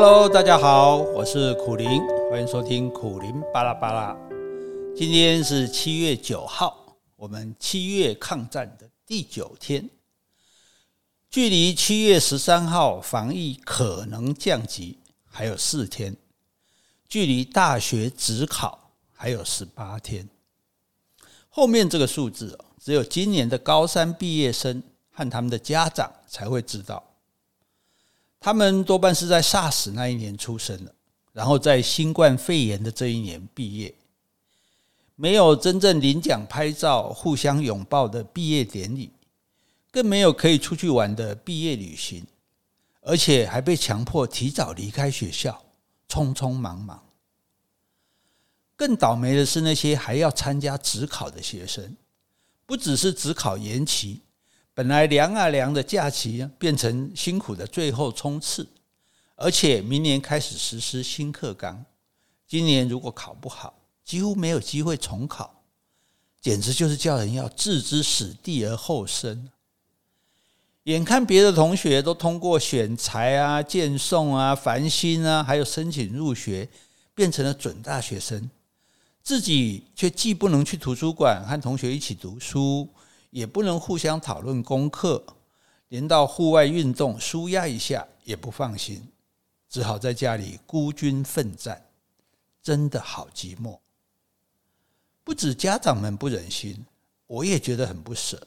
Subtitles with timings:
[0.00, 4.16] Hello，大家好，我是苦苓，欢迎收听苦苓巴拉巴拉。
[4.94, 9.90] 今天是七月九号，我们七月抗战的第九天，
[11.28, 16.14] 距离七月十三号防疫可能降级还有四天，
[17.08, 20.28] 距离大学指考还有十八天。
[21.48, 27.02] 后面这个数字，只有今年的高三毕业生和他们的家长才会知道。
[28.40, 30.94] 他们多半是在 SARS 那一年出生的，
[31.32, 33.94] 然后在新冠肺炎的这一年毕业，
[35.16, 39.10] 没有真正领奖、拍照、互相拥抱的毕业典礼，
[39.90, 42.24] 更没有可以出去玩的毕业旅行，
[43.02, 45.64] 而且还被强迫提早离开学校，
[46.08, 47.02] 匆匆忙忙。
[48.76, 51.96] 更倒霉的是那些还要参加职考的学生，
[52.64, 54.22] 不只是职考延期。
[54.78, 58.64] 本来凉啊凉的假期变成辛苦的最后冲刺，
[59.34, 61.84] 而且明年开始实施新课纲，
[62.46, 65.62] 今年如果考不好，几乎没有机会重考，
[66.40, 69.48] 简直就是叫人要置之死地而后生。
[70.84, 76.68] 眼看别的同学都通过选材啊、荐送啊、繁星啊，还有申请入学，
[77.16, 78.48] 变成了准大学生，
[79.24, 82.88] 自己却既不能去图书馆和同学一起读书。
[83.30, 85.24] 也不能互相讨论功课，
[85.88, 89.08] 连到户外运动舒压一下也不放心，
[89.68, 91.86] 只好在家里孤军奋战，
[92.62, 93.78] 真的好寂寞。
[95.24, 96.86] 不止家长们不忍心，
[97.26, 98.46] 我也觉得很不舍。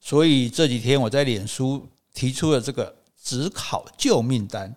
[0.00, 4.74] 所以这几天我在脸书提出了这个只考救命单，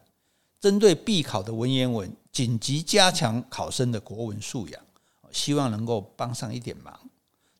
[0.59, 4.81] 针对必考的文言文，紧急加强考生的国文素养，
[5.31, 7.04] 希望能够帮上一点忙。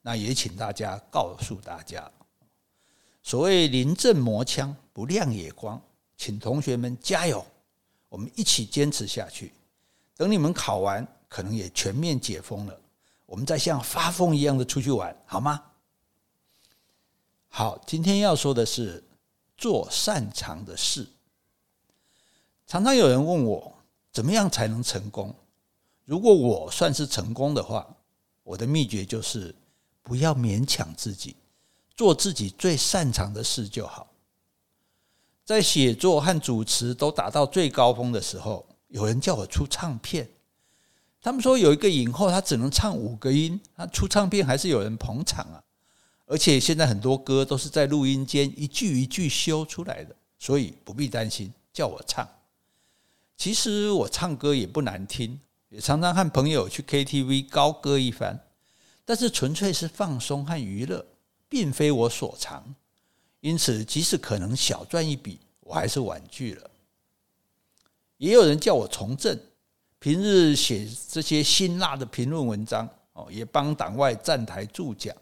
[0.08, 2.12] 那也请大家告诉大家，
[3.24, 5.82] 所谓临阵磨枪不亮也光，
[6.16, 7.44] 请同学们加油，
[8.08, 9.52] 我们一起坚持下去。
[10.16, 12.80] 等你们考完，可能也全面解封了，
[13.26, 15.60] 我们再像发疯一样的出去玩，好吗？
[17.48, 19.04] 好，今天要说的是
[19.58, 21.08] 做擅长的事。
[22.68, 23.76] 常常有人问我，
[24.12, 25.34] 怎么样才能成功？
[26.04, 27.88] 如果我算是成功的话，
[28.44, 29.56] 我的秘诀就是。
[30.06, 31.36] 不要勉强自己，
[31.98, 34.12] 做自己最擅长的事就好。
[35.44, 40.30] 在写作和主持都达到最高峰的时候，有人叫我出唱片。
[41.20, 45.64] 他们说有一个影后，她只能唱五个音，她出唱片还是有人捧场啊。
[46.28, 52.28] 而且现在很多歌都是在录音间一句一句修出来的，所以不必担心，叫我唱。
[53.36, 55.40] 其实我唱歌也不难听，
[55.70, 58.40] 也常常和朋友去 KTV 高歌一番。
[59.06, 61.06] 但是纯粹是放松和娱乐，
[61.48, 62.74] 并非我所长，
[63.40, 66.72] 因此即使可能小赚一笔，我还是婉拒了。
[68.18, 69.40] 也有人叫我从政，
[70.00, 75.16] 平日写这些辛辣的评论文章，哦，也帮党外站台助讲，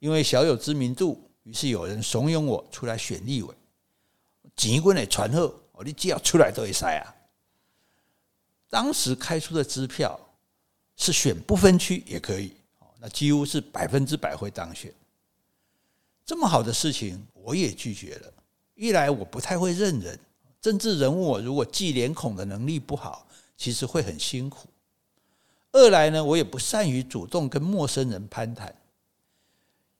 [0.00, 3.54] 因为小有知名度，于是有人怂恿我出来选立委。
[4.56, 7.14] 钱滚来传后，我你只要出来都会塞啊。
[8.68, 10.18] 当时开出的支票
[10.96, 12.52] 是选不分区也可以。
[13.06, 14.92] 那几乎是百分之百会当选，
[16.24, 18.32] 这么好的事情我也拒绝了。
[18.74, 20.18] 一来我不太会认人，
[20.60, 23.24] 政治人物如果记脸孔的能力不好，
[23.56, 24.66] 其实会很辛苦；
[25.70, 28.74] 二来呢，我也不善于主动跟陌生人攀谈。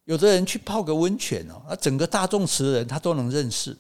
[0.03, 3.77] 有的人去泡个温泉哦，那整个大众池的人他都能认识，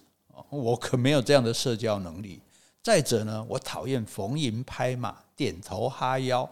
[0.51, 2.41] 我可没有这样的社交能力。
[2.81, 6.49] 再者呢，我讨厌逢迎拍马、点头哈腰。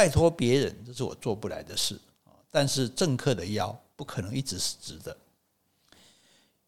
[0.00, 2.00] 拜托别人，这是我做不来的事。
[2.50, 5.14] 但是政客的腰不可能一直是直的。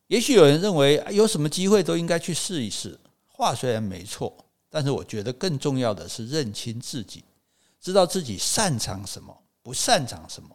[0.06, 3.00] 也许有人认为有什么机会都应该去试一试。
[3.26, 4.37] 话虽然没错，
[4.69, 7.25] 但是我觉得更重要的是认清自己，
[7.81, 10.54] 知道自己擅长什么，不擅长什么。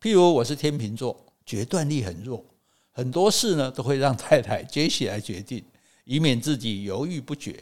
[0.00, 2.44] 譬如我是天秤座，决断力很弱，
[2.92, 5.64] 很多事呢都会让太太杰西来决定，
[6.04, 7.60] 以免自己犹豫不决。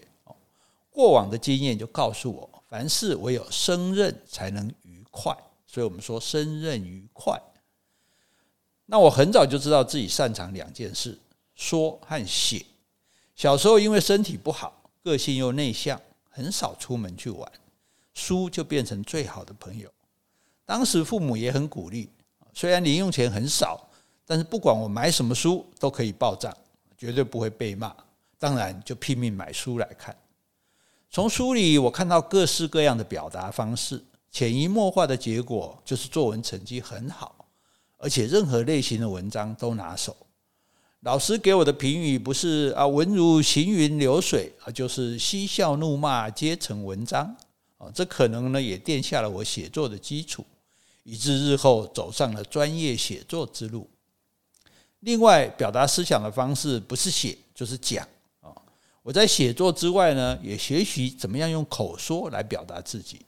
[0.91, 2.56] 过往的经验就告诉我。
[2.69, 5.37] 凡事唯有胜任才能愉快，
[5.67, 7.41] 所以我们说胜任愉快。
[8.87, 11.19] 那我很早就知道自己擅长两件事：
[11.55, 12.65] 说和写。
[13.35, 17.51] 小时候因为身体不好，个性又内向，很少出门去玩，
[18.15, 19.91] 书就变成最好的朋友。
[20.65, 22.11] 当时父母也很鼓励，
[22.53, 23.89] 虽然零用钱很少，
[24.25, 26.57] 但是不管我买什么书都可以报账，
[26.97, 27.95] 绝对不会被骂。
[28.39, 30.17] 当然就拼命买书来看。
[31.17, 37.47] 从书里我看到各式各样的表达方式，潜移默化的结果就是作文成绩很好，
[37.97, 40.15] 而且任何类型的文章都拿手。
[41.01, 47.35] 老师给我的评语不是啊，文如行云流水啊，就是嬉笑怒骂皆成文章
[47.79, 47.91] 啊。
[47.95, 50.45] 这可能呢也奠下了我写作的基础，
[51.03, 53.89] 以致日后走上了专业写作之路。
[55.01, 58.07] 另外，表达思想的方式不是写就是讲。
[59.07, 63.25] 我在写作之外呢，也学习怎么样用口说来表达自己，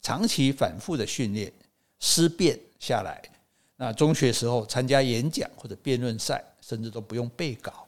[0.00, 1.52] 长期反复的训练，
[2.00, 3.20] 思辨下来。
[3.76, 7.86] 那中学时候参加演讲或者辩论赛，甚至都不用背稿，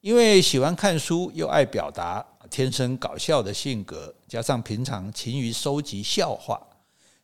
[0.00, 6.60] 因为喜欢看书又爱表达，天生搞笑的性格，加上平常勤于收集笑话。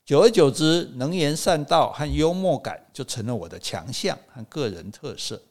[0.05, 5.43] 久而久之，能言善道和幽默感就成了我的强项和个人特色。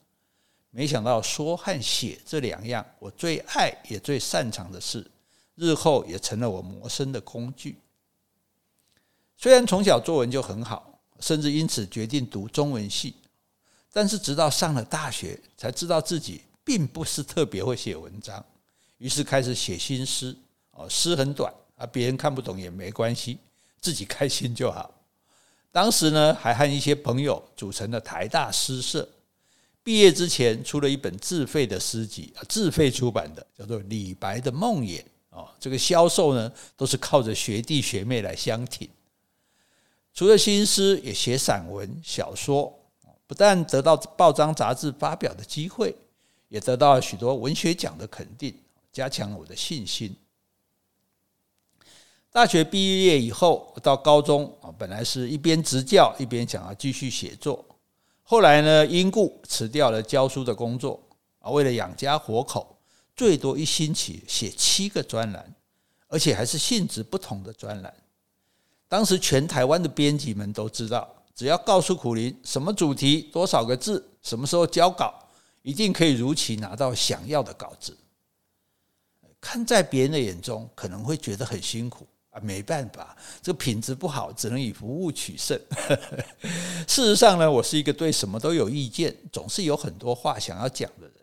[0.72, 5.06] 没想到说和写这两样我最爱也最擅长的事，
[5.56, 7.78] 日后也成了我谋生的工具。
[9.38, 13.16] 虽然从小作文就很好，甚至因此决定读中文系，
[13.92, 18.44] 但是直到上了大学，才知道自己并不是特别会写文章，
[18.98, 20.36] 于是开始写新诗。
[20.72, 23.38] 哦，诗很短啊，别人看不懂也没关系。
[23.82, 24.90] 自己开心就好。
[25.72, 29.10] 当时呢，还和一些朋友组成了台大诗社。
[29.84, 35.00] 毕业之前，出了一本自费的诗集，自费出版的，叫做《李白的梦魇》。
[35.32, 38.88] 哦，这个销售呢，都是靠着学弟学妹来相挺。
[40.14, 42.78] 除了新诗，也写散文、小说。
[43.26, 45.96] 不但得到报章杂志发表的机会，
[46.50, 48.54] 也得到了许多文学奖的肯定，
[48.92, 50.14] 加强了我的信心。
[52.30, 57.64] 大学毕业以后，到高中啊，本来是一边执教一边想要继续写作，
[58.32, 60.98] 后来呢，因故辞掉了教书的工作
[61.40, 62.78] 啊，为了养家活口，
[63.14, 65.54] 最多一星期写七个专栏，
[66.08, 67.94] 而且还是性质不同的专栏。
[68.88, 75.14] 当时全台湾的编辑们都知道，只要告诉苦苓什么主题、多少个字、什么时候交稿，
[75.62, 77.98] 一定可以如期拿到想要的稿子。
[79.42, 82.08] 看在别人的眼中，可能会觉得很辛苦。
[82.32, 85.60] 啊，没办法，这个品质不好，只能以服务取胜。
[86.88, 91.14] 事实上呢，我是一个对什么都有意见，总是有很多话想要讲的人。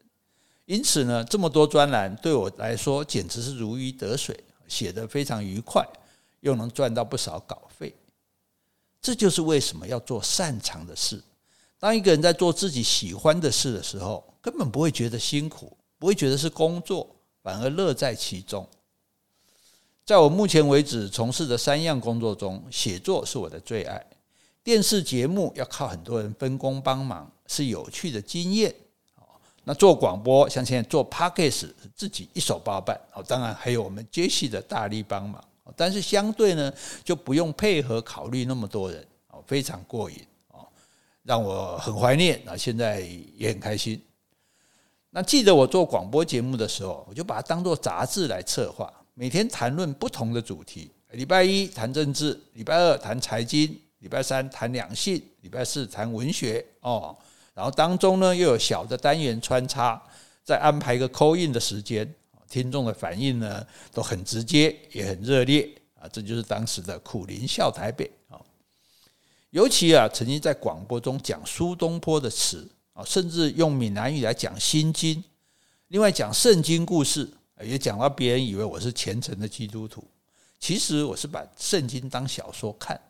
[0.67, 4.39] 因此呢，这么多专栏对我来说简直是如鱼得水，
[4.69, 5.83] 写得非常愉快，
[6.41, 7.95] 又能赚到不少稿费。
[9.01, 11.23] 这就是为什么要做擅长的事。
[11.79, 18.69] 当一个人在做自己喜欢的事的时候，根本不会觉得辛苦，不会觉得是工作，反而乐在其中。
[20.09, 24.03] 在我目前为止从事的三样工作中，写作是我的最爱。
[24.65, 28.75] 电视节目要靠很多人分工帮忙，是有趣的经验。
[29.65, 32.99] 那做广播，像现在做 Podcast，自己一手包办。
[33.27, 35.45] 当然还有我们 Jesse 的大力帮忙。
[35.77, 36.73] 但是相对呢，
[37.05, 39.07] 就不用配合考虑那么多人，
[39.47, 40.17] 非常过瘾，
[41.23, 42.41] 让我很怀念。
[42.49, 43.01] 啊，现在
[43.37, 44.03] 也很开心。
[45.11, 48.91] 那记得我做广播节目的时候，我就把它当做杂志来策划。
[49.21, 57.19] 每天谈论不同的主题，礼拜一谈政治，礼拜二谈财经，礼拜三谈两性，礼拜四谈文学哦。
[57.53, 60.01] 然后当中呢又有小的单元穿插，
[60.45, 62.09] 再安排一个 call in 的时间，
[62.49, 65.69] 听众的反应呢都很直接，也很热烈
[65.99, 66.07] 啊。
[66.13, 68.39] 这就是当时的苦苓笑台北啊。
[69.51, 75.17] 尤其啊，曾经在广播中讲苏东坡的词啊，甚至用闽南语来讲《心经》，
[75.89, 77.29] 另外讲圣经故事。
[77.63, 80.05] 也讲到别人以为我是虔诚的基督徒，
[80.61, 83.01] 其实我是把圣经当小说看。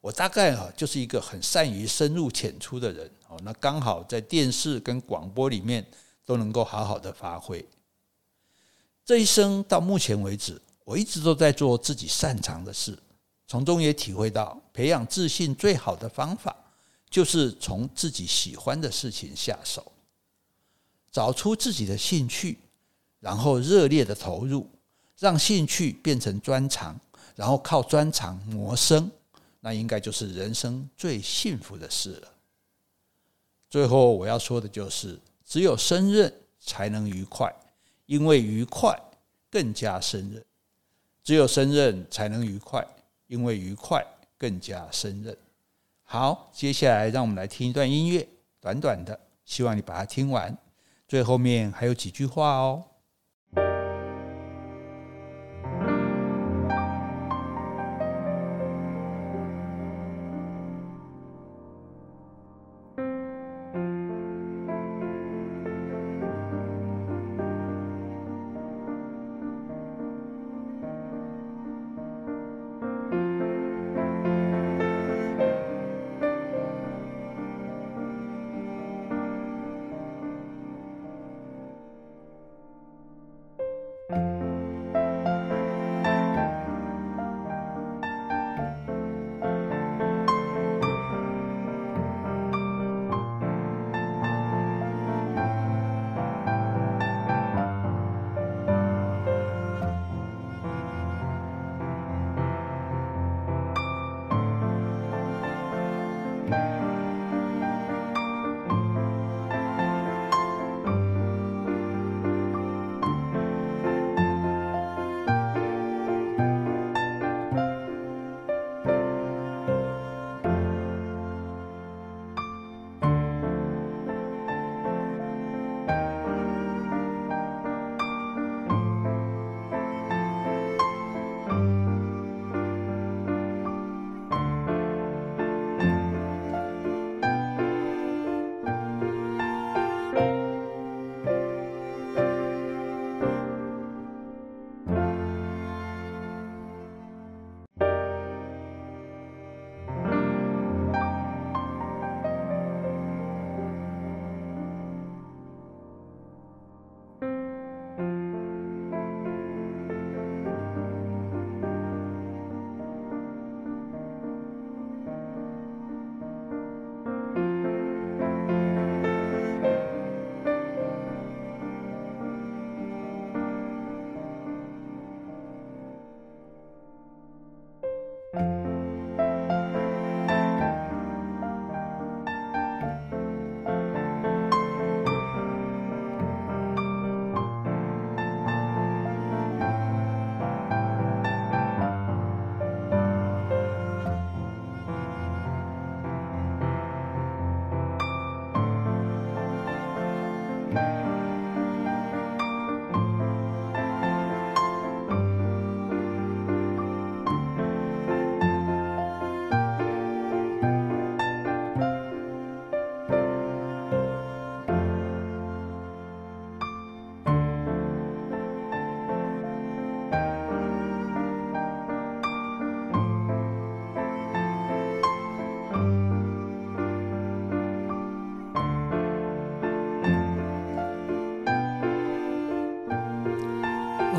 [0.00, 5.84] 我大概啊就是一个很善于深入浅出的人哦，那刚好在电视跟广播里面
[6.24, 7.66] 都能够好好的发挥。
[9.04, 12.96] 这一生到目前为止，我一直都在做自己擅长的事，
[13.48, 16.54] 从中也体会到培养自信最好的方法，
[17.10, 19.92] 就是从自己喜欢的事情下手，
[21.10, 22.58] 找出自己的兴趣。
[23.26, 24.64] 然后热烈的投入，
[25.18, 26.96] 让兴趣变成专长，
[27.34, 29.10] 然后靠专长谋生，
[29.58, 32.28] 那应该就是人生最幸福的事了。
[33.68, 37.52] 最后我要说的就是，只有胜任才能愉快，
[38.06, 38.96] 因为愉快
[39.50, 40.40] 更加胜任；
[41.24, 42.86] 只有胜任才能愉快，
[43.26, 44.06] 因为愉快
[44.38, 45.36] 更加胜任。
[46.04, 48.28] 好，接下来让我们来听一段音乐，
[48.60, 50.56] 短短的，希望你把它听完。
[51.08, 52.84] 最后面还有几句话哦。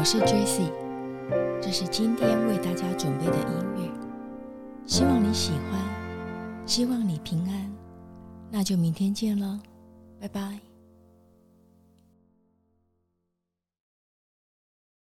[0.08, 0.72] 我是 Jessie，
[1.62, 3.92] 这是今天为大家准备的音乐，
[4.86, 7.70] 希望你喜欢，希望你平安，
[8.50, 9.60] 那就明天见了，
[10.18, 10.67] 拜拜。